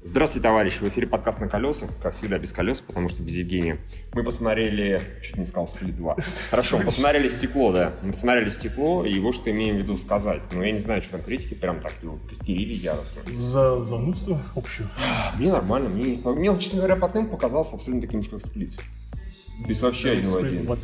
Здравствуйте, 0.00 0.44
товарищи! 0.44 0.78
В 0.78 0.88
эфире 0.88 1.08
подкаст 1.08 1.40
«На 1.40 1.48
колесах», 1.48 1.90
как 2.00 2.14
всегда, 2.14 2.38
без 2.38 2.52
колес, 2.52 2.80
потому 2.80 3.08
что 3.08 3.20
без 3.20 3.34
Евгения. 3.34 3.78
Мы 4.12 4.22
посмотрели, 4.22 5.02
чуть 5.22 5.38
не 5.38 5.44
сказал, 5.44 5.66
«Сплит 5.66 5.96
2». 5.96 6.22
Хорошо, 6.50 6.78
мы 6.78 6.84
посмотрели 6.84 7.26
«Стекло», 7.26 7.72
да. 7.72 7.94
Мы 8.02 8.12
посмотрели 8.12 8.48
«Стекло», 8.50 9.04
и 9.04 9.18
вот 9.18 9.34
что 9.34 9.50
имеем 9.50 9.74
в 9.74 9.78
виду 9.80 9.96
сказать. 9.96 10.40
Но 10.52 10.62
я 10.62 10.70
не 10.70 10.78
знаю, 10.78 11.02
что 11.02 11.12
там 11.12 11.22
критики 11.24 11.54
прям 11.54 11.80
так 11.80 11.94
его 12.00 12.16
костерили 12.28 12.74
яростно. 12.74 13.22
За 13.34 13.80
занудство 13.80 14.40
общее. 14.54 14.86
Мне 15.34 15.50
нормально. 15.50 15.88
Мне, 15.88 16.16
мне 16.24 16.56
честно 16.60 16.78
говоря, 16.78 16.94
по 16.94 17.08
темпу 17.08 17.32
показался 17.32 17.74
абсолютно 17.74 18.06
таким 18.06 18.22
же, 18.22 18.30
как 18.30 18.40
«Сплит». 18.40 18.76
То 18.76 19.68
есть 19.68 19.82
вообще 19.82 20.12
один 20.12 20.30
в 20.30 20.36
один. 20.36 20.64
был. 20.64 20.78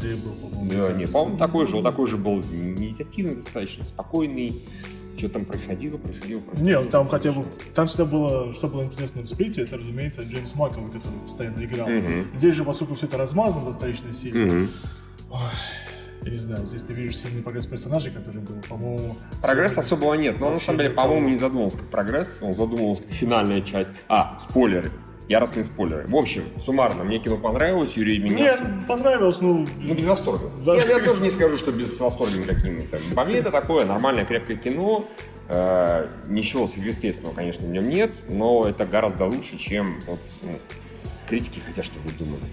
Да, 0.65 0.93
нет, 0.93 1.13
по-моему, 1.13 1.39
такой 1.39 1.67
же, 1.67 1.77
он 1.77 1.85
такой 1.85 2.09
же 2.09 2.17
был 2.17 2.43
медитативный 2.51 3.37
достаточно, 3.37 3.85
спокойный. 3.85 4.65
Что 5.17 5.29
там 5.29 5.45
происходило, 5.45 5.97
происходило, 5.97 6.41
происходило. 6.41 6.81
Нет, 6.83 6.91
там 6.91 7.09
хотя 7.09 7.33
бы, 7.33 7.45
там 7.75 7.87
всегда 7.87 8.05
было, 8.05 8.53
что 8.53 8.69
было 8.69 8.83
интересно 8.83 9.23
в 9.23 9.27
сплите, 9.27 9.63
это, 9.63 9.77
разумеется, 9.79 10.23
Джеймс 10.23 10.55
Маковый, 10.57 10.91
который 10.91 11.19
постоянно 11.21 11.65
играл. 11.65 11.89
Мгм. 11.89 12.27
Здесь 12.35 12.55
же, 12.55 12.65
поскольку 12.65 12.95
все 12.95 13.07
это 13.07 13.17
размазано 13.17 13.67
достаточно 13.67 14.13
сильно, 14.13 14.45
Мгм. 14.53 14.71
я 16.25 16.31
не 16.31 16.37
знаю, 16.37 16.67
здесь 16.67 16.83
ты 16.83 16.93
видишь 16.95 17.17
сильный 17.19 17.43
прогресс 17.43 17.67
персонажей, 17.67 18.11
который 18.13 18.41
был, 18.41 18.57
по-моему... 18.69 19.17
Прогресса 19.43 19.81
особого 19.81 20.15
нет, 20.15 20.41
но 20.41 20.47
он 20.49 20.55
на 20.55 20.59
самом 20.59 20.79
деле, 20.79 20.91
по-моему, 20.91 21.29
не 21.29 21.37
задумывался 21.37 21.79
как 21.79 21.89
прогресс, 21.89 22.39
он 22.41 22.55
задумывался 22.55 23.03
как 23.03 23.13
финальная 23.13 23.61
часть. 23.61 23.91
А, 24.09 24.37
спойлеры. 24.41 24.91
Яростные 25.29 25.65
спойлеры. 25.65 26.07
В 26.07 26.17
общем, 26.17 26.45
суммарно, 26.61 27.03
мне 27.03 27.19
кино 27.19 27.39
понравилось, 27.39 27.97
Юрий 27.97 28.19
Мне 28.19 28.31
меня... 28.31 28.85
понравилось, 28.87 29.41
ну... 29.41 29.67
Ну, 29.79 29.95
без 29.95 30.07
восторга. 30.07 30.51
Да. 30.65 30.77
Я, 30.77 30.99
я 30.99 31.01
тоже 31.01 31.23
не 31.23 31.31
скажу, 31.31 31.57
что 31.57 31.73
без 31.73 31.99
восторга 31.99 32.43
какими-то. 32.47 32.99
По 33.15 33.25
мне 33.25 33.39
это 33.39 33.51
такое 33.51 33.87
нормальное, 33.87 34.27
крепкое 34.27 34.59
кино. 34.59 35.07
Э, 35.49 36.09
ничего 36.29 36.67
сверхъестественного, 36.67 37.35
конечно, 37.35 37.67
в 37.67 37.71
нем 37.71 37.89
нет, 37.89 38.15
но 38.29 38.67
это 38.67 38.87
гораздо 38.87 39.27
лучше, 39.27 39.59
чем 39.59 40.01
вот, 40.07 40.21
ну, 40.43 40.59
критики 41.29 41.59
хотят, 41.59 41.85
чтобы 41.85 42.09
вы 42.09 42.13
думали. 42.13 42.45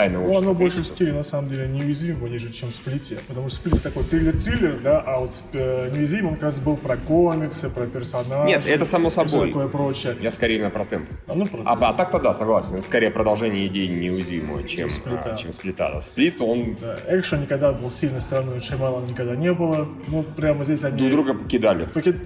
Тайна 0.00 0.18
Ну, 0.18 0.38
оно 0.38 0.54
больше 0.54 0.82
в 0.82 0.86
стиле, 0.86 1.12
на 1.12 1.22
самом 1.22 1.50
деле, 1.50 1.68
неуязвимого, 1.68 2.26
нежели 2.26 2.52
чем 2.52 2.70
в 2.70 2.74
сплите. 2.74 3.18
Потому 3.28 3.48
что 3.50 3.56
сплит 3.56 3.82
такой 3.82 4.04
триллер-триллер, 4.04 4.80
да, 4.82 5.00
а 5.00 5.20
вот 5.20 5.34
э, 5.52 5.90
неуязвим 5.90 6.28
он 6.28 6.34
как 6.34 6.44
раз 6.44 6.58
был 6.58 6.78
про 6.78 6.96
комиксы, 6.96 7.68
про 7.68 7.86
персонажей. 7.86 8.46
Нет, 8.46 8.66
это 8.66 8.86
само 8.86 9.10
собой. 9.10 9.48
такое 9.48 9.68
прочее. 9.68 10.16
Я 10.22 10.30
скорее 10.30 10.56
именно 10.56 10.70
про 10.70 10.86
темп. 10.86 11.10
А, 11.26 11.34
ну, 11.34 11.46
про- 11.46 11.62
А, 11.66 11.72
а 11.74 11.92
так-то 11.92 12.18
да, 12.18 12.32
согласен. 12.32 12.76
Это 12.76 12.86
скорее 12.86 13.10
продолжение 13.10 13.66
идеи 13.66 13.88
неуязвимого, 13.88 14.66
чем, 14.66 14.88
Сплита. 14.88 15.32
а, 15.32 15.34
чем 15.34 15.52
сплита. 15.52 15.88
А 15.88 16.00
Сплит, 16.00 16.40
он 16.40 16.78
Да, 16.80 16.96
экшен 17.08 17.42
никогда 17.42 17.74
был 17.74 17.90
сильной 17.90 18.22
стороной 18.22 18.62
Шеймалана 18.62 19.04
никогда 19.04 19.36
не 19.36 19.52
было. 19.52 19.86
Ну, 20.08 20.22
прямо 20.22 20.64
здесь 20.64 20.82
они... 20.84 20.96
друг 20.96 21.10
друга 21.26 21.34
покидали. 21.34 21.84
Пакет... 21.84 22.16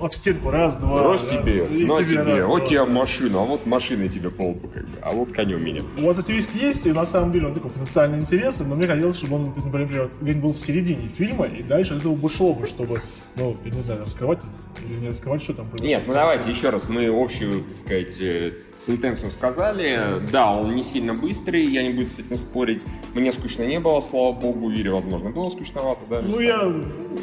Об 0.00 0.12
стенку 0.12 0.50
раз, 0.50 0.76
два. 0.76 1.12
Раз 1.12 1.26
тебе, 1.26 1.64
и 1.64 1.86
тебе, 1.86 2.06
тебе, 2.06 2.22
раз, 2.22 2.46
вот 2.46 2.58
два. 2.58 2.66
тебе 2.66 2.84
машина, 2.84 3.40
а 3.40 3.44
вот 3.44 3.66
машина 3.66 4.08
тебе 4.08 4.30
по 4.30 4.42
лбу, 4.42 4.68
как 4.68 4.84
бы, 4.84 4.98
а 5.02 5.10
вот 5.10 5.32
конем 5.32 5.64
меня. 5.64 5.82
Вот 5.98 6.20
твист 6.24 6.54
есть, 6.54 6.86
и 6.86 6.92
на 7.00 7.06
самом 7.06 7.32
деле 7.32 7.46
он 7.46 7.54
такой 7.54 7.70
потенциально 7.70 8.16
интересный, 8.16 8.66
но 8.66 8.74
мне 8.74 8.86
хотелось, 8.86 9.16
чтобы 9.16 9.36
он, 9.36 9.54
например, 9.56 10.10
был 10.20 10.52
в 10.52 10.58
середине 10.58 11.08
фильма, 11.08 11.46
и 11.46 11.62
дальше 11.62 11.96
этого 11.96 12.14
бы 12.14 12.28
шло 12.28 12.54
бы, 12.54 12.66
чтобы, 12.66 13.02
ну, 13.36 13.56
я 13.64 13.70
не 13.70 13.80
знаю, 13.80 14.02
раскрывать 14.02 14.42
или 14.86 14.98
не 14.98 15.08
раскрывать, 15.08 15.42
что 15.42 15.54
там 15.54 15.68
произошло. 15.68 15.88
Нет, 15.88 16.06
ну 16.06 16.14
давайте 16.14 16.50
еще 16.50 16.70
раз, 16.70 16.88
мы 16.88 17.06
общую, 17.08 17.64
так 17.64 17.76
сказать, 17.76 18.20
э, 18.20 18.52
сентенцию 18.86 19.30
сказали. 19.30 20.20
Да, 20.30 20.52
он 20.52 20.74
не 20.74 20.82
сильно 20.82 21.14
быстрый, 21.14 21.64
я 21.64 21.82
не 21.82 21.90
буду 21.90 22.08
с 22.08 22.18
этим 22.18 22.36
спорить. 22.36 22.84
Мне 23.14 23.32
скучно 23.32 23.64
не 23.64 23.80
было, 23.80 24.00
слава 24.00 24.32
богу, 24.32 24.70
Ире, 24.70 24.90
возможно, 24.90 25.30
было 25.30 25.48
скучновато, 25.48 26.00
да? 26.08 26.20
Ну, 26.22 26.40
я... 26.40 26.62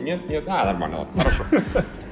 Нет, 0.01 0.29
нет, 0.29 0.43
а, 0.47 0.65
нормально, 0.65 0.99
ладно, 0.99 1.21
хорошо. 1.21 1.43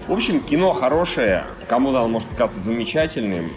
В 0.08 0.12
общем, 0.12 0.40
кино 0.42 0.72
хорошее, 0.72 1.46
кому-то 1.68 2.00
оно 2.00 2.10
может 2.10 2.30
казаться 2.38 2.60
замечательным. 2.60 3.52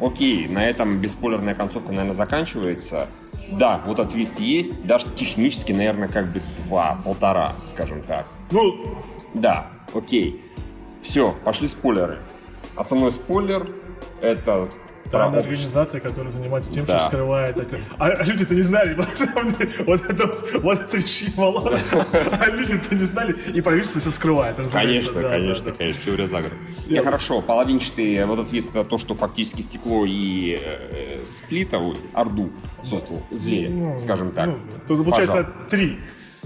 Окей, 0.00 0.46
на 0.48 0.68
этом 0.68 0.98
бесспойлерная 0.98 1.54
концовка, 1.54 1.90
наверное, 1.90 2.14
заканчивается. 2.14 3.08
Да, 3.50 3.82
вот 3.86 3.98
этот 3.98 4.12
твист 4.12 4.40
есть, 4.40 4.86
даже 4.86 5.06
технически, 5.14 5.72
наверное, 5.72 6.08
как 6.08 6.32
бы 6.32 6.42
два, 6.66 6.98
полтора, 7.04 7.52
скажем 7.64 8.02
так. 8.02 8.26
Ну, 8.50 8.98
Да, 9.34 9.68
окей. 9.94 10.42
Все, 11.02 11.34
пошли 11.44 11.68
спойлеры. 11.68 12.18
Основной 12.74 13.12
спойлер 13.12 13.68
это 14.20 14.68
Тайная 15.10 15.28
общество. 15.28 15.50
организация, 15.50 16.00
которая 16.00 16.32
занимается 16.32 16.72
тем, 16.72 16.84
Да. 16.84 16.98
что 16.98 17.08
скрывает. 17.08 17.72
А, 17.98 18.06
а 18.08 18.24
люди-то 18.24 18.54
не 18.54 18.62
знали, 18.62 18.94
на 18.96 19.02
самом 19.04 19.48
деле. 19.54 19.70
Вот 19.86 20.00
это 20.08 20.26
вот, 20.26 20.50
вот 20.62 20.78
это 20.80 21.00
Шимала. 21.06 21.78
А 22.40 22.46
люди-то 22.50 22.94
не 22.94 23.04
знали. 23.04 23.32
И 23.54 23.60
правительство 23.60 24.00
все 24.00 24.10
скрывает, 24.10 24.58
разумеется. 24.58 25.12
Конечно, 25.12 25.22
да, 25.22 25.28
конечно, 25.30 25.64
да, 25.64 25.70
да. 25.72 25.76
конечно, 25.78 26.00
теория 26.04 26.26
заговора. 26.26 26.54
Я- 26.86 27.02
хорошо, 27.02 27.40
половинчатый 27.42 28.24
вот 28.26 28.38
этот 28.38 28.52
весь 28.52 28.66
это 28.68 28.84
то, 28.84 28.98
что 28.98 29.14
фактически 29.14 29.62
стекло 29.62 30.04
и 30.06 30.58
э, 30.62 31.24
сплита, 31.26 31.78
ой, 31.78 31.96
Орду 32.12 32.50
создал, 32.82 33.22
зверя, 33.30 33.70
Ну, 33.70 33.98
скажем 33.98 34.30
так. 34.32 34.46
ну, 34.46 34.58
Тут 34.86 34.98
получается 35.04 35.42
Пожалуй. 35.44 35.68
три 35.68 35.98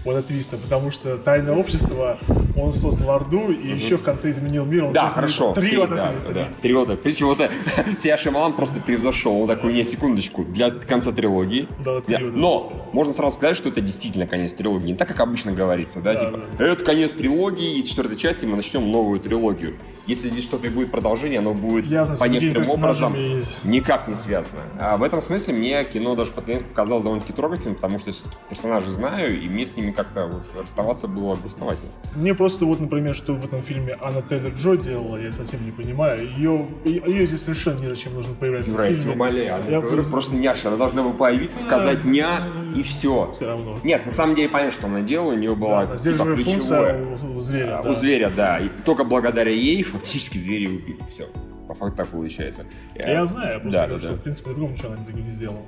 вот 0.05 0.17
от 0.17 0.27
твиста, 0.27 0.57
потому 0.57 0.91
что 0.91 1.17
тайное 1.19 1.55
общество, 1.55 2.19
он 2.57 2.73
создал 2.73 3.11
Орду 3.17 3.51
и 3.53 3.69
еще 3.69 3.97
в 3.97 4.03
конце 4.03 4.31
изменил 4.31 4.65
мир. 4.65 4.85
он 4.87 4.93
Да, 4.93 5.11
хорошо. 5.11 5.53
Три 5.53 5.77
вот 5.77 5.91
да, 5.91 6.03
от 6.05 6.11
твиста. 6.11 6.33
да, 6.33 6.49
Три 6.63 6.73
вот 6.75 6.91
от- 6.91 7.03
Причем 7.03 7.27
вот 7.27 7.41
это, 7.41 7.53
тебя 7.99 8.17
Шималан 8.17 8.55
просто 8.55 8.81
превзошел. 8.81 9.41
Он 9.43 9.47
такой, 9.47 9.73
не, 9.73 9.85
секундочку, 9.85 10.45
для 10.45 10.71
конца 10.71 11.13
трилогии. 11.13 11.69
Да, 11.85 11.99
от 11.99 12.09
Но 12.09 12.73
можно 12.93 13.13
сразу 13.13 13.37
сказать, 13.37 13.57
что 13.57 13.69
это 13.69 13.81
действительно 13.81 14.27
конец 14.27 14.55
трилогии. 14.55 14.87
Не 14.87 14.95
так, 14.95 15.09
как 15.09 15.21
обычно 15.21 15.53
говорится, 15.53 16.01
да, 16.01 16.15
Да, 16.15 16.19
типа, 16.21 16.41
это 16.59 16.85
конец 16.85 17.13
трилогии, 17.13 17.79
и 17.79 17.85
четвертой 17.85 18.17
части 18.17 18.47
мы 18.47 18.57
начнем 18.57 18.91
новую 18.91 19.21
трилогию. 19.21 19.77
Если 20.07 20.29
здесь 20.29 20.45
что-то 20.45 20.67
и 20.67 20.71
будет 20.71 20.91
продолжение, 20.91 21.39
оно 21.39 21.53
будет 21.55 21.87
Ясно, 21.87 22.17
по 22.17 22.25
некоторым 22.25 22.69
образом 22.71 23.13
персонажами. 23.13 23.45
никак 23.65 24.09
не 24.09 24.17
связано. 24.17 24.63
А 24.81 24.97
в 24.97 25.03
этом 25.03 25.21
смысле 25.23 25.55
мне 25.55 25.85
кино 25.85 26.15
даже 26.17 26.33
под 26.33 26.47
конец 26.47 26.63
показалось 26.63 27.05
довольно-таки 27.05 27.33
трогательным, 27.33 27.75
потому 27.77 27.99
что 27.99 28.11
я 28.11 28.17
персонажей 28.49 28.93
знаю, 28.93 29.41
и 29.41 29.49
мне 29.49 29.67
с 29.67 29.77
ними 29.77 29.90
как-то 29.93 30.27
вот 30.27 30.43
расставаться 30.57 31.09
было 31.09 31.35
грустновательно. 31.35 31.91
Мне 32.15 32.35
просто 32.35 32.65
вот, 32.65 32.81
например, 32.81 33.15
что 33.15 33.35
в 33.35 33.45
этом 33.45 33.63
фильме 33.63 33.97
Анна 34.01 34.23
Тейлор 34.23 34.53
Джо 34.53 34.77
делала, 34.77 35.17
я 35.17 35.31
совсем 35.33 35.65
не 35.65 35.71
понимаю. 35.71 36.29
Ее, 36.31 36.67
ее 36.85 37.27
здесь 37.27 37.43
совершенно 37.43 37.79
незачем 37.79 38.15
нужно 38.15 38.35
появляться 38.35 38.73
Юра, 38.73 38.83
в 38.83 38.89
фильме. 38.89 39.13
умоляю, 39.13 39.55
она 39.57 39.65
Я 39.67 39.81
просто 39.81 40.37
няша, 40.37 40.69
она 40.69 40.77
должна 40.77 41.03
была 41.03 41.13
появиться, 41.13 41.61
сказать 41.61 42.05
ня 42.05 42.41
и 42.75 42.83
все. 42.83 43.31
Все 43.33 43.47
равно. 43.47 43.79
Нет, 43.85 44.07
на 44.07 44.13
самом 44.13 44.35
деле 44.35 44.49
понятно, 44.49 44.73
что 44.73 44.87
она 44.87 45.01
делала, 45.03 45.33
у 45.33 45.37
нее 45.37 45.55
была 45.55 45.87
Да, 45.87 45.97
типа, 45.97 46.37
функция 46.37 47.05
у, 47.05 47.37
у 47.37 47.41
зверя. 47.41 47.79
А, 47.79 47.83
да. 47.83 47.91
У 47.91 47.95
зверя, 47.95 48.31
да. 48.35 48.59
И 48.59 48.69
только 48.85 49.05
благодаря 49.05 49.51
ей 49.51 49.83
фактически 49.83 50.39
зверя 50.39 50.69
убили. 50.69 50.99
Все. 51.09 51.29
По 51.71 51.75
факту 51.75 51.99
так 51.99 52.09
получается. 52.09 52.65
Я 52.97 53.25
знаю, 53.27 53.55
я 53.55 53.61
просто 53.61 53.81
Да, 53.81 53.87
говорю, 53.87 53.95
да, 53.95 53.99
что, 54.01 54.09
да. 54.09 54.15
в 54.17 54.23
принципе, 54.23 54.51
другому 54.51 54.73
ничего 54.73 54.89
она 54.89 54.97
не 54.97 55.05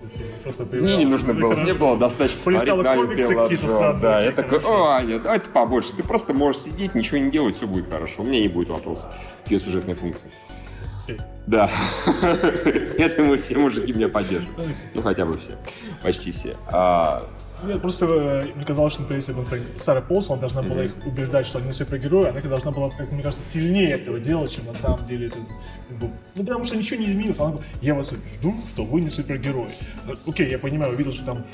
фильме. 0.08 0.32
Просто 0.42 0.62
Мне 0.64 0.70
появлялась. 0.72 1.04
не 1.04 1.10
нужно 1.12 1.32
Ну, 1.32 1.40
было, 1.40 1.54
мне 1.54 1.74
было 1.74 1.96
достаточно 1.96 2.38
смотреть 2.40 2.66
на 2.74 2.74
странные, 3.68 4.02
Да, 4.02 4.20
я 4.24 4.32
такой, 4.32 4.58
о, 4.58 5.00
давай 5.20 5.38
ты 5.38 5.50
побольше. 5.50 5.94
Ты 5.94 6.02
просто 6.02 6.34
можешь 6.34 6.62
сидеть, 6.62 6.96
ничего 6.96 7.18
не 7.18 7.30
делать, 7.30 7.54
все 7.54 7.68
будет 7.68 7.88
хорошо. 7.88 8.22
У 8.22 8.26
меня 8.26 8.40
не 8.40 8.48
будет 8.48 8.68
вопросов 8.70 9.14
к 9.46 9.50
ее 9.52 9.60
сюжетной 9.60 9.94
функции. 9.94 10.28
Да. 11.46 11.70
Я 12.98 13.08
думаю, 13.08 13.38
все 13.38 13.56
мужики 13.56 13.92
меня 13.92 14.08
поддержат. 14.08 14.48
Ну, 14.94 15.02
хотя 15.02 15.24
бы 15.24 15.38
все. 15.38 15.52
Почти 16.02 16.32
все. 16.32 16.56
Нет, 17.64 17.80
просто 17.80 18.06
э, 18.06 18.44
мне 18.54 18.64
казалось, 18.64 18.92
что, 18.94 19.02
например, 19.02 19.20
если 19.20 19.32
бы 19.32 19.42
например, 19.42 19.68
Сара 19.76 20.00
Полсон 20.00 20.38
должна 20.40 20.62
была 20.62 20.84
их 20.84 20.94
убеждать, 21.06 21.46
что 21.46 21.58
они 21.58 21.68
не 21.68 21.72
супергерои, 21.72 22.28
она 22.28 22.40
должна 22.40 22.70
была, 22.70 22.90
как 22.90 23.10
мне 23.12 23.22
кажется, 23.22 23.48
сильнее 23.48 23.90
этого 23.92 24.18
делать, 24.20 24.50
чем 24.52 24.66
на 24.66 24.72
самом 24.72 25.04
деле 25.06 25.28
это. 25.28 25.38
как 25.88 25.98
бы, 25.98 26.10
ну, 26.34 26.44
потому 26.44 26.64
что 26.64 26.76
ничего 26.76 27.00
не 27.00 27.06
изменилось. 27.06 27.38
Она 27.40 27.50
говорит, 27.52 27.70
я 27.80 27.94
вас 27.94 28.12
убежду, 28.12 28.54
что 28.68 28.84
вы 28.84 29.00
не 29.00 29.10
супергерои. 29.10 29.70
Э, 30.08 30.12
Окей, 30.26 30.50
я 30.50 30.58
понимаю, 30.58 30.92
увидел, 30.94 31.12
что 31.12 31.24
там 31.24 31.44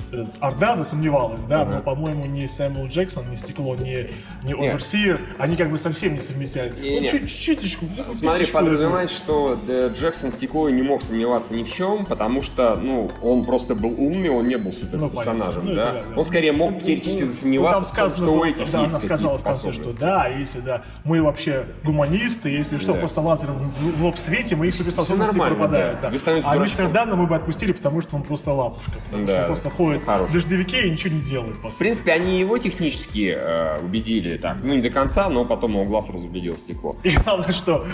Орда 0.41 0.75
засомневалась, 0.75 1.45
да, 1.45 1.65
но, 1.65 1.81
по-моему, 1.81 2.27
ни 2.27 2.47
Сэмюэл 2.47 2.89
Джексон, 2.89 3.31
ни 3.31 3.35
Стекло, 3.35 3.75
ни, 3.77 4.09
ни 4.45 4.53
Оверсир, 4.53 5.21
они 5.39 5.57
как 5.57 5.71
бы 5.71 5.79
совсем 5.79 6.15
не 6.15 6.21
совместяли. 6.21 6.73
Не-не. 6.81 7.01
Ну, 7.01 7.07
чуть- 7.09 7.29
чуть-чуточку. 7.29 7.87
ну, 7.97 8.13
Смотри, 8.15 8.47
подразумевает, 8.47 9.11
что 9.11 9.59
э, 9.69 9.91
Джексон 9.95 10.31
Стекло 10.31 10.69
не 10.71 10.83
мог 10.83 11.03
сомневаться 11.03 11.55
ни 11.55 11.63
в 11.65 11.73
чем, 11.73 12.07
потому 12.07 12.43
что, 12.43 12.77
ну, 12.77 13.11
он 13.23 13.45
просто 13.45 13.75
был 13.75 13.91
умный, 13.91 14.31
он 14.31 14.47
не 14.47 14.57
был 14.57 14.73
суперперсонажем, 14.73 15.65
Ну, 15.67 15.71
понятно. 15.75 15.93
Ну, 15.93 15.98
да? 15.98 15.98
Это 15.99 16.09
да, 16.09 16.15
да. 16.15 16.19
Он 16.21 16.25
скорее 16.25 16.53
мог 16.53 16.83
теоретически 16.83 17.21
Ну, 17.23 17.27
засомневаться 17.27 17.75
там 17.81 17.85
в 17.85 17.87
том, 17.89 17.95
сказано, 17.95 18.27
что 18.27 18.35
у 18.39 18.45
этих 18.45 18.71
да, 18.71 18.81
есть 18.83 18.91
она 18.95 19.01
сказала 19.01 19.39
в 19.39 19.43
конце, 19.43 19.73
что 19.73 19.99
да, 19.99 20.27
если 20.29 20.61
да, 20.61 20.83
мы 21.05 21.23
вообще 21.23 21.67
гуманисты, 21.85 22.49
если 22.51 22.77
что, 22.79 22.93
Да. 22.95 22.99
просто 23.01 23.21
лазером 23.21 23.71
в, 23.71 23.97
в 23.99 24.05
лоб 24.05 24.19
светим, 24.19 24.65
и 24.65 24.69
их 24.69 24.75
суперспособности 24.75 25.37
пропадают. 25.39 26.01
да. 26.01 26.11
Да. 26.11 26.17
А 26.17 26.21
дурачком. 26.31 26.63
мистер 26.63 26.91
Данна 26.91 27.17
мы 27.17 27.27
бы 27.27 27.37
отпустили, 27.37 27.73
потому 27.73 28.01
что 28.01 28.17
он 28.17 28.23
просто 28.23 28.53
лапушка, 28.53 28.93
потому 29.07 29.25
что 29.27 29.35
Да. 29.35 29.41
он 29.41 29.47
просто 29.47 29.71
ходит 29.71 30.01
Ну, 30.01 30.07
хороший. 30.07 30.31
в 30.31 30.33
дождевике 30.35 30.87
и 30.87 30.91
ничего 30.91 31.15
не 31.15 31.21
делает, 31.21 31.57
В 31.57 31.79
принципе, 31.79 32.13
они 32.13 32.39
его 32.41 32.59
технически 32.59 33.35
э, 33.37 33.81
убедили 33.81 34.37
так, 34.39 34.59
ну, 34.63 34.75
не 34.75 34.83
до 34.83 34.91
конца, 34.91 35.29
но 35.29 35.45
потом 35.45 35.73
его 35.73 35.85
глаз 35.85 36.09
разубедил 36.11 36.57
стекло. 36.59 36.97
И 37.03 37.11
главное, 37.11 37.53
что 37.53 37.87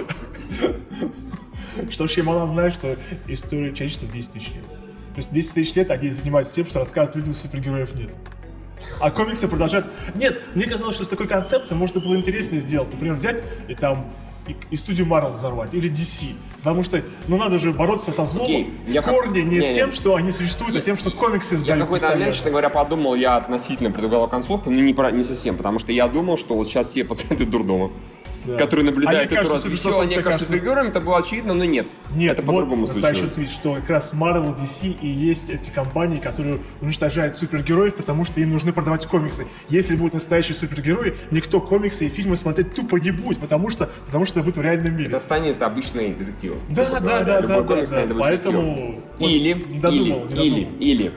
что 1.91 2.07
Шеймалан 2.07 2.49
знает, 2.49 2.73
что 2.73 2.97
история 3.27 3.73
человечества 3.73 4.09
10 4.09 4.33
тысяч 4.33 4.53
лет. 4.55 4.65
То 5.15 5.19
есть 5.19 5.33
10 5.33 5.55
тысяч 5.55 5.75
лет 5.75 5.91
они 5.91 6.11
занимаются 6.11 6.55
тем, 6.55 6.67
что 6.67 6.81
рассказывают 6.81 7.17
людям, 7.17 7.35
супергероев 7.35 7.95
нет. 7.95 8.11
А 9.01 9.11
комиксы 9.11 9.49
продолжают... 9.49 9.87
Нет, 10.15 10.41
мне 10.55 10.67
казалось, 10.67 10.97
что 10.97 11.05
с 11.05 11.09
такой 11.09 11.29
концепцией 11.29 11.79
можно 11.79 12.01
было 12.01 12.17
интереснее 12.17 12.61
сделать. 12.61 12.93
Например, 12.93 13.15
взять 13.15 13.43
и 13.69 13.75
там 13.75 14.13
и, 14.47 14.57
и 14.71 14.77
студию 14.77 15.07
Marvel 15.07 15.33
взорвать, 15.33 15.75
или 15.75 15.91
DC. 15.91 16.35
Потому 16.59 16.83
что, 16.83 17.03
ну 17.29 17.37
надо 17.37 17.59
же 17.59 17.73
бороться 17.73 18.13
со 18.13 18.25
злом 18.25 18.45
Окей, 18.45 18.73
в 18.87 18.91
я 18.91 19.03
как- 19.03 19.15
корне 19.15 19.43
не, 19.43 19.57
не, 19.57 19.63
с 19.63 19.75
тем, 19.75 19.93
что 19.93 20.17
они 20.17 20.31
существуют, 20.31 20.77
а 20.77 20.81
тем, 20.81 20.97
что 20.97 21.11
комиксы 21.11 21.55
Я 21.55 21.61
сдают 21.61 21.85
какой-то 21.85 22.09
момент, 22.11 22.35
честно 22.35 22.51
говоря, 22.51 22.69
подумал, 22.69 23.15
я 23.15 23.37
относительно 23.37 23.91
предугадал 23.91 24.29
концовку, 24.29 24.71
но 24.71 24.81
не, 24.81 24.93
про, 24.95 25.11
не 25.13 25.25
совсем, 25.25 25.57
потому 25.57 25.79
что 25.79 25.93
я 25.93 26.09
думал, 26.09 26.37
что 26.37 26.55
вот 26.55 26.69
сейчас 26.69 26.89
все 26.89 27.05
пациенты 27.05 27.47
дурдома, 27.47 27.91
Да. 28.45 28.57
которые 28.59 28.87
наблюдают 28.87 29.19
Они 29.21 29.27
эту 29.27 29.35
кажутся 29.37 29.55
развеселую, 29.55 29.79
суперспособными, 29.79 30.15
они 30.15 30.23
кажется- 30.23 30.47
супергероями, 30.47 30.89
это 30.89 31.01
было 31.01 31.19
очевидно, 31.19 31.55
но 31.55 31.65
нет. 31.65 31.87
Нет, 32.15 32.39
это 32.39 32.43
вот 32.43 32.53
по-другому 32.65 32.87
настоящий 32.87 33.27
твит, 33.27 33.51
что 33.51 33.75
как 33.77 33.89
раз 33.91 34.13
Marvel, 34.13 34.55
DC 34.55 34.97
и 35.01 35.09
есть 35.09 35.51
эти 35.51 35.71
компании, 35.71 36.17
которые 36.17 36.61
уничтожают 36.81 37.35
супергероев, 37.37 37.95
потому 37.95 38.25
что 38.25 38.41
им 38.41 38.51
нужны 38.51 38.73
продавать 38.73 39.07
комиксы. 39.07 39.47
Если 39.69 39.97
будут 39.97 40.15
настоящие 40.15 40.55
супергерои, 40.55 41.17
никто 41.31 41.61
комиксы 41.61 42.07
и 42.07 42.09
фильмы 42.09 42.37
смотреть 42.37 42.75
тупо 42.75 42.97
не 42.97 43.11
будет, 43.13 43.39
потому 43.39 43.71
что, 43.71 43.91
потому 44.07 44.25
что 44.25 44.41
это 44.41 44.45
будет 44.45 44.57
в 44.59 44.63
реальном 44.63 44.95
мире. 44.97 45.09
Это 45.09 45.19
станет 45.21 45.63
обычный 45.63 46.13
детектив. 46.15 46.55
Да, 46.69 46.85
грубо 46.85 47.01
да, 47.01 47.21
да, 47.21 47.41
да, 47.41 47.63
да, 47.63 48.07
да. 48.07 48.15
Поэтому 48.19 49.03
Или, 49.19 49.53
не 49.55 49.81
додумал, 49.81 50.27
или, 50.27 50.35
не 50.35 50.47
или, 50.47 50.65
додумал. 50.65 50.79
или 50.81 51.13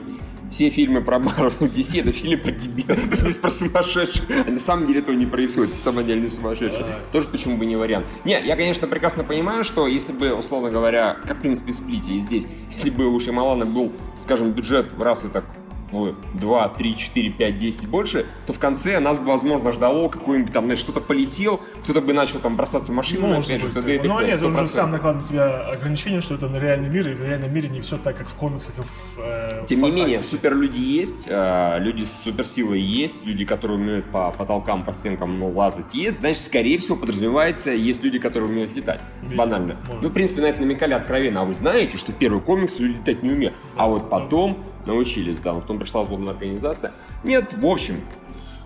все 0.50 0.70
фильмы 0.70 1.02
про 1.02 1.18
Marvel 1.18 1.72
DC 1.72 2.00
это 2.00 2.12
фильмы 2.12 2.38
про 2.38 2.52
дебилов, 2.52 2.98
в 2.98 3.16
смысле 3.16 3.40
про 3.40 3.50
сумасшедших. 3.50 4.24
А 4.46 4.50
на 4.50 4.60
самом 4.60 4.86
деле 4.86 5.00
этого 5.00 5.14
не 5.14 5.26
происходит, 5.26 5.72
это 5.74 6.14
не 6.14 6.28
сумасшедшие. 6.28 6.86
Тоже 7.12 7.28
почему 7.28 7.56
бы 7.56 7.66
не 7.66 7.76
вариант. 7.76 8.06
Не, 8.24 8.40
я, 8.44 8.56
конечно, 8.56 8.86
прекрасно 8.86 9.24
понимаю, 9.24 9.64
что 9.64 9.86
если 9.86 10.12
бы, 10.12 10.32
условно 10.32 10.70
говоря, 10.70 11.16
как 11.26 11.38
в 11.38 11.40
принципе 11.40 11.72
в 11.72 11.74
сплите 11.74 12.14
и 12.14 12.18
здесь, 12.18 12.46
если 12.72 12.90
бы 12.90 13.06
у 13.06 13.20
Шеймалана 13.20 13.66
был, 13.66 13.92
скажем, 14.16 14.52
бюджет 14.52 14.92
в 14.92 15.02
раз 15.02 15.24
и 15.24 15.28
так 15.28 15.44
в 15.92 16.14
2, 16.34 16.68
3, 16.68 16.96
4, 16.96 17.30
5, 17.30 17.58
10 17.58 17.88
больше, 17.88 18.26
то 18.46 18.52
в 18.52 18.58
конце 18.58 18.98
нас 19.00 19.18
бы, 19.18 19.26
возможно, 19.26 19.72
ждало 19.72 20.08
какой-нибудь 20.08 20.52
там, 20.52 20.64
знаешь, 20.64 20.78
что-то 20.80 21.00
полетел, 21.00 21.60
кто-то 21.84 22.00
бы 22.00 22.12
начал 22.12 22.38
там 22.40 22.56
бросаться 22.56 22.92
машинами, 22.92 23.34
Может 23.34 23.50
опять 23.50 23.60
же, 23.60 23.66
быть, 23.66 23.76
и 23.76 23.98
такое. 23.98 24.08
Но 24.08 24.18
т.п., 24.20 24.30
нет, 24.30 24.42
он 24.42 24.56
же 24.56 24.62
100%. 24.62 24.66
сам 24.66 24.90
накладывает 24.90 25.24
на 25.24 25.28
себя 25.28 25.58
ограничение, 25.70 26.20
что 26.20 26.34
это 26.34 26.48
на 26.48 26.58
реальный 26.58 26.88
мир, 26.88 27.08
и 27.08 27.14
в 27.14 27.22
реальном 27.22 27.52
мире 27.52 27.68
не 27.68 27.80
все 27.80 27.98
так, 27.98 28.16
как 28.16 28.28
в 28.28 28.34
комиксах 28.34 28.78
и 28.78 28.82
в 28.82 29.18
э, 29.18 29.64
Тем 29.66 29.82
не 29.82 29.90
менее, 29.90 30.04
фантастике. 30.04 30.36
суперлюди 30.36 30.80
есть, 30.80 31.26
э, 31.28 31.76
люди 31.80 32.02
с 32.02 32.22
суперсилой 32.22 32.80
есть, 32.80 33.24
люди, 33.24 33.44
которые 33.44 33.78
умеют 33.78 34.06
по 34.06 34.30
потолкам, 34.30 34.84
по 34.84 34.92
стенкам 34.92 35.38
ну, 35.38 35.48
лазать 35.48 35.94
есть, 35.94 36.18
значит, 36.18 36.42
скорее 36.42 36.78
всего, 36.78 36.96
подразумевается, 36.96 37.70
есть 37.70 38.02
люди, 38.02 38.18
которые 38.18 38.50
умеют 38.50 38.74
летать. 38.74 39.00
Банально. 39.34 39.76
может. 39.86 40.02
Ну, 40.02 40.08
в 40.08 40.12
принципе, 40.12 40.42
на 40.42 40.46
это 40.46 40.60
намекали 40.60 40.94
откровенно. 40.94 41.42
А 41.42 41.44
вы 41.44 41.54
знаете, 41.54 41.96
что 41.96 42.12
первый 42.12 42.40
комикс 42.40 42.78
люди 42.78 42.98
летать 42.98 43.22
не 43.22 43.30
умеют. 43.30 43.54
А 43.76 43.86
вот 43.86 44.10
потом 44.10 44.58
научились, 44.88 45.38
да. 45.38 45.52
Вот 45.52 45.62
Потом 45.62 45.78
пришла 45.78 46.04
злобная 46.04 46.32
организация. 46.32 46.92
Нет, 47.22 47.52
в 47.52 47.64
общем, 47.66 48.00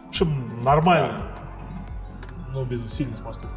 В 0.06 0.08
общем, 0.08 0.60
нормально, 0.64 1.20
но 2.52 2.64
без 2.64 2.86
сильных 2.92 3.22
мостов. 3.24 3.50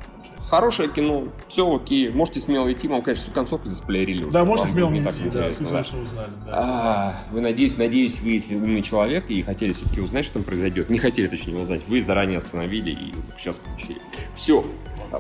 хорошее 0.50 0.90
кино, 0.90 1.26
все 1.50 1.74
окей. 1.76 2.10
Можете 2.10 2.40
смело 2.40 2.72
идти, 2.72 2.88
вам, 2.88 3.02
конечно, 3.02 3.24
всю 3.26 3.32
концовку 3.34 3.68
заспойлерили. 3.68 4.30
Да, 4.30 4.46
можете 4.46 4.70
смело 4.70 4.90
не 4.90 5.02
идти, 5.02 5.24
да, 5.30 5.50
да. 5.60 5.84
что 5.84 5.98
узнали, 5.98 6.30
да. 6.46 6.52
А, 6.54 7.16
Вы, 7.32 7.42
надеюсь, 7.42 7.78
надеюсь, 7.78 8.20
вы, 8.22 8.30
если 8.32 8.56
умный 8.56 8.82
человек 8.82 9.30
и 9.30 9.42
хотели 9.42 9.74
все-таки 9.74 10.00
узнать, 10.02 10.24
что 10.26 10.36
там 10.36 10.44
произойдет, 10.44 10.90
не 10.90 10.98
хотели, 11.00 11.28
точнее, 11.28 11.60
узнать, 11.62 11.82
вы 11.88 12.02
заранее 12.02 12.38
остановили 12.38 12.92
и 12.92 13.14
сейчас 13.38 13.58
получили. 13.58 14.00
Все. 14.36 14.66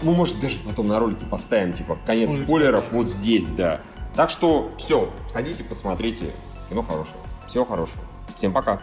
Мы, 0.01 0.13
может, 0.13 0.39
даже 0.39 0.57
потом 0.59 0.88
на 0.88 1.00
ролике 1.00 1.25
поставим, 1.25 1.74
типа, 1.74 1.97
конец 2.06 2.30
Спойлер. 2.30 2.45
спойлеров 2.45 2.92
вот 2.92 3.07
здесь, 3.09 3.51
да. 3.51 3.81
Так 4.15 4.30
что, 4.30 4.71
все, 4.77 5.12
ходите, 5.33 5.63
посмотрите. 5.65 6.25
Кино 6.69 6.81
хорошее. 6.83 7.15
Всего 7.47 7.65
хорошего. 7.65 8.01
Всем 8.36 8.53
пока. 8.53 8.81